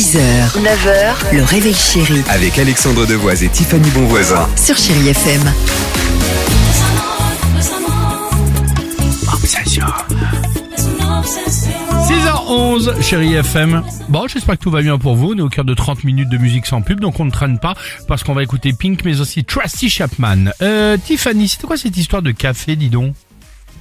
6h, 0.00 0.56
9h, 0.62 1.34
le 1.36 1.42
réveil 1.42 1.74
chéri 1.74 2.22
Avec 2.30 2.58
Alexandre 2.58 3.04
Devoise 3.04 3.42
et 3.44 3.50
Tiffany 3.50 3.86
Bonvoisin. 3.90 4.48
sur 4.56 4.74
Chérie 4.74 5.10
FM. 5.10 5.52
6h11, 12.08 13.02
chérie 13.02 13.34
FM. 13.34 13.82
Bon, 14.08 14.26
j'espère 14.26 14.56
que 14.56 14.62
tout 14.62 14.70
va 14.70 14.80
bien 14.80 14.96
pour 14.96 15.16
vous. 15.16 15.34
On 15.34 15.38
est 15.38 15.42
au 15.42 15.50
cœur 15.50 15.66
de 15.66 15.74
30 15.74 16.04
minutes 16.04 16.30
de 16.30 16.38
musique 16.38 16.64
sans 16.64 16.80
pub, 16.80 16.98
donc 17.00 17.20
on 17.20 17.26
ne 17.26 17.30
traîne 17.30 17.58
pas 17.58 17.74
parce 18.08 18.24
qu'on 18.24 18.32
va 18.32 18.42
écouter 18.42 18.72
Pink, 18.72 19.04
mais 19.04 19.20
aussi 19.20 19.44
Tracy 19.44 19.90
Chapman. 19.90 20.46
Euh, 20.62 20.96
Tiffany, 20.96 21.48
c'était 21.48 21.66
quoi 21.66 21.76
cette 21.76 21.98
histoire 21.98 22.22
de 22.22 22.30
café, 22.30 22.74
dis 22.74 22.88
donc? 22.88 23.14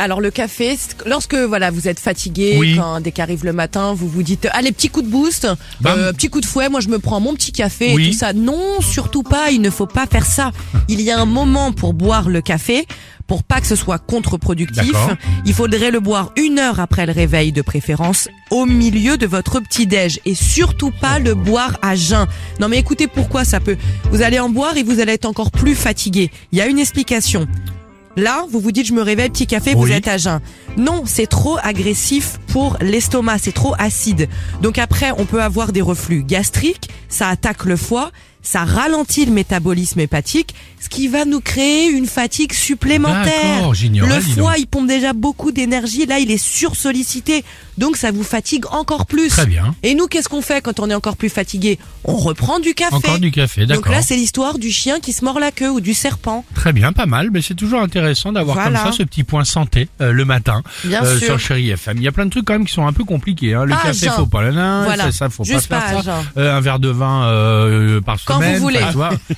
Alors 0.00 0.22
le 0.22 0.30
café, 0.30 0.78
lorsque 1.04 1.34
voilà 1.34 1.70
vous 1.70 1.86
êtes 1.86 2.00
fatigué, 2.00 2.56
Oui. 2.58 2.76
quand 2.76 3.00
dès 3.02 3.12
qu'arrive 3.12 3.44
le 3.44 3.52
matin, 3.52 3.92
vous 3.92 4.08
vous 4.08 4.22
dites 4.22 4.48
allez 4.52 4.72
petit 4.72 4.88
coup 4.88 5.02
de 5.02 5.08
boost, 5.08 5.46
euh, 5.84 6.12
petit 6.14 6.30
coup 6.30 6.40
de 6.40 6.46
fouet, 6.46 6.70
moi 6.70 6.80
je 6.80 6.88
me 6.88 6.98
prends 6.98 7.20
mon 7.20 7.34
petit 7.34 7.52
café 7.52 7.92
Oui. 7.94 8.06
et 8.06 8.10
tout 8.12 8.16
ça. 8.16 8.32
Non, 8.32 8.80
surtout 8.80 9.22
pas, 9.22 9.50
il 9.50 9.60
ne 9.60 9.68
faut 9.68 9.86
pas 9.86 10.06
faire 10.06 10.24
ça. 10.24 10.52
Il 10.88 11.02
y 11.02 11.10
a 11.10 11.20
un 11.20 11.26
moment 11.26 11.72
pour 11.72 11.92
boire 11.92 12.30
le 12.30 12.40
café. 12.40 12.86
Pour 13.26 13.44
pas 13.44 13.60
que 13.60 13.66
ce 13.68 13.76
soit 13.76 13.98
contre-productif, 13.98 14.92
il 15.46 15.54
faudrait 15.54 15.92
le 15.92 16.00
boire 16.00 16.32
une 16.36 16.58
heure 16.58 16.80
après 16.80 17.06
le 17.06 17.12
réveil 17.12 17.52
de 17.52 17.62
préférence, 17.62 18.28
au 18.50 18.66
milieu 18.66 19.18
de 19.18 19.26
votre 19.26 19.60
petit-déj 19.60 20.18
et 20.24 20.34
surtout 20.34 20.90
pas 20.90 21.20
le 21.20 21.34
boire 21.34 21.78
à 21.80 21.94
jeun. 21.94 22.26
Non 22.58 22.68
mais 22.68 22.78
écoutez 22.78 23.06
pourquoi 23.06 23.44
ça 23.44 23.60
peut? 23.60 23.76
Vous 24.10 24.22
allez 24.22 24.40
en 24.40 24.48
boire 24.48 24.76
et 24.78 24.82
vous 24.82 24.98
allez 24.98 25.12
être 25.12 25.26
encore 25.26 25.52
plus 25.52 25.76
fatigué. 25.76 26.32
Il 26.50 26.58
y 26.58 26.60
a 26.62 26.66
une 26.66 26.80
explication. 26.80 27.46
Là, 28.20 28.44
vous 28.50 28.60
vous 28.60 28.70
dites 28.70 28.86
je 28.86 28.92
me 28.92 29.00
réveille, 29.00 29.30
petit 29.30 29.46
café, 29.46 29.72
vous 29.74 29.90
êtes 29.90 30.06
à 30.06 30.18
jeun. 30.18 30.40
Non, 30.76 31.04
c'est 31.06 31.26
trop 31.26 31.56
agressif 31.62 32.38
pour 32.48 32.76
l'estomac, 32.82 33.38
c'est 33.38 33.52
trop 33.52 33.74
acide. 33.78 34.28
Donc 34.60 34.76
après, 34.76 35.10
on 35.16 35.24
peut 35.24 35.42
avoir 35.42 35.72
des 35.72 35.80
reflux 35.80 36.22
gastriques, 36.22 36.90
ça 37.08 37.28
attaque 37.28 37.64
le 37.64 37.76
foie, 37.76 38.10
ça 38.42 38.64
ralentit 38.64 39.24
le 39.26 39.32
métabolisme 39.32 40.00
hépatique, 40.00 40.54
ce 40.80 40.88
qui 40.88 41.08
va 41.08 41.24
nous 41.24 41.40
créer 41.40 41.88
une 41.88 42.06
fatigue 42.06 42.52
supplémentaire. 42.52 43.70
Le 43.70 44.20
foie, 44.20 44.50
donc. 44.52 44.58
il 44.58 44.66
pompe 44.66 44.86
déjà 44.88 45.12
beaucoup 45.12 45.52
d'énergie, 45.52 46.06
là, 46.06 46.18
il 46.18 46.30
est 46.30 46.42
sursollicité, 46.42 47.44
donc 47.78 47.96
ça 47.96 48.10
vous 48.10 48.22
fatigue 48.24 48.64
encore 48.72 49.06
plus. 49.06 49.28
Très 49.28 49.46
bien. 49.46 49.74
Et 49.82 49.94
nous, 49.94 50.06
qu'est-ce 50.06 50.28
qu'on 50.28 50.42
fait 50.42 50.60
quand 50.62 50.80
on 50.80 50.88
est 50.90 50.94
encore 50.94 51.16
plus 51.16 51.28
fatigué? 51.28 51.78
On 52.04 52.16
reprend 52.16 52.58
du 52.60 52.74
café. 52.74 52.94
Encore 52.96 53.18
du 53.18 53.30
café, 53.30 53.62
Donc 53.66 53.78
d'accord. 53.78 53.92
là, 53.92 54.02
c'est 54.02 54.16
l'histoire 54.16 54.58
du 54.58 54.70
chien 54.70 55.00
qui 55.00 55.12
se 55.12 55.24
mord 55.24 55.38
la 55.38 55.50
queue 55.50 55.70
ou 55.70 55.80
du 55.80 55.94
serpent. 55.94 56.44
Très 56.54 56.72
bien, 56.72 56.92
pas 56.92 57.06
mal, 57.06 57.30
mais 57.32 57.42
c'est 57.42 57.54
toujours 57.54 57.80
intéressant 57.80 58.32
d'avoir 58.32 58.56
Voilà. 58.56 58.80
comme 58.80 58.92
ça 58.92 58.96
ce 58.96 59.02
petit 59.02 59.24
point 59.24 59.44
santé 59.44 59.88
euh, 60.00 60.12
le 60.12 60.24
matin 60.24 60.62
Bien 60.84 61.04
euh, 61.04 61.18
sûr. 61.18 61.26
sur 61.26 61.38
Chérie 61.40 61.70
FM. 61.70 61.98
Il 61.98 62.02
y 62.02 62.08
a 62.08 62.12
plein 62.12 62.24
de 62.26 62.30
trucs 62.30 62.44
quand 62.44 62.54
même 62.54 62.64
qui 62.66 62.72
sont 62.72 62.86
un 62.86 62.92
peu 62.92 63.04
compliqués. 63.04 63.54
Hein. 63.54 63.64
Le 63.64 63.70
Pas 63.74 63.80
à 63.80 63.82
café, 63.84 64.08
faut 64.16 64.26
pas 64.26 64.42
le 64.42 64.52
nain, 64.52 64.84
Voilà. 64.84 65.12
ça, 65.12 65.28
faut 65.28 65.44
Juste 65.44 65.68
pas 65.68 65.80
pas 65.80 65.88
faire 65.88 66.02
ça. 66.04 66.20
jeun. 66.22 66.24
Euh, 66.38 66.56
un 66.56 66.60
verre 66.60 66.78
de 66.78 66.88
vin 66.88 67.24
euh, 67.24 68.00
par 68.00 68.18
Quand 68.30 68.40
vous 68.40 68.56
voulez. 68.60 68.80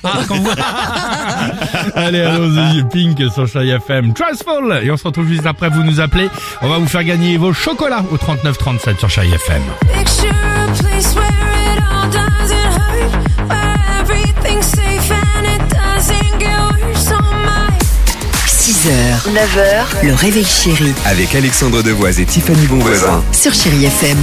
Ah, 0.03 0.19
quand 0.27 0.35
vous... 0.39 0.49
Allez, 1.95 2.21
allons-y, 2.21 2.83
Pink 2.91 3.31
sur 3.33 3.47
Chérie 3.47 3.71
FM. 3.71 4.13
Trustful 4.13 4.79
Et 4.83 4.91
on 4.91 4.97
se 4.97 5.03
retrouve 5.05 5.27
juste 5.27 5.45
après, 5.45 5.69
vous 5.69 5.83
nous 5.83 5.99
appelez. 5.99 6.29
On 6.61 6.69
va 6.69 6.77
vous 6.77 6.87
faire 6.87 7.03
gagner 7.03 7.37
vos 7.37 7.53
chocolats 7.53 8.03
au 8.11 8.17
3937 8.17 8.99
sur 8.99 9.09
Chérie 9.09 9.33
FM. 9.33 9.61
Picture 9.81 10.29
a 10.29 10.67
place 10.73 11.15
where 11.15 11.73
it 11.73 11.79
all 11.81 12.09
doesn't 12.09 12.73
hurt, 12.79 13.49
where 13.49 14.01
everything's 14.01 14.65
safe 14.65 15.11
and 15.11 15.45
it 15.45 15.61
doesn't 15.69 16.39
get 16.39 16.57
worse. 16.57 17.09
Oh 17.11 17.21
my. 17.45 17.77
6h, 18.47 18.89
9h, 19.33 20.05
le 20.07 20.13
réveil 20.13 20.45
chéri 20.45 20.93
Avec 21.05 21.33
Alexandre 21.35 21.81
Devoise 21.83 22.19
et 22.19 22.25
Tiffany 22.25 22.65
Bonvoisin. 22.67 23.23
sur 23.31 23.53
Chérie 23.53 23.85
FM. 23.85 24.17